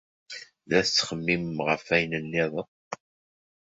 [0.67, 2.69] La tettxemmimem ɣef wayen niḍen.